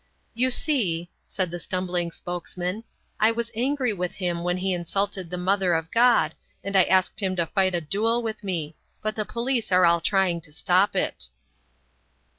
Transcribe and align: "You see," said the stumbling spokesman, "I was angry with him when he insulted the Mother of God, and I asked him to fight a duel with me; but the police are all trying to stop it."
"You 0.33 0.49
see," 0.49 1.11
said 1.27 1.51
the 1.51 1.59
stumbling 1.59 2.09
spokesman, 2.09 2.85
"I 3.19 3.29
was 3.29 3.51
angry 3.55 3.93
with 3.93 4.15
him 4.15 4.43
when 4.43 4.57
he 4.57 4.73
insulted 4.73 5.29
the 5.29 5.37
Mother 5.37 5.75
of 5.75 5.91
God, 5.91 6.33
and 6.63 6.75
I 6.75 6.85
asked 6.85 7.19
him 7.19 7.35
to 7.35 7.45
fight 7.45 7.75
a 7.75 7.81
duel 7.81 8.23
with 8.23 8.43
me; 8.43 8.75
but 9.03 9.15
the 9.15 9.25
police 9.25 9.71
are 9.71 9.85
all 9.85 10.01
trying 10.01 10.41
to 10.41 10.51
stop 10.51 10.95
it." 10.95 11.27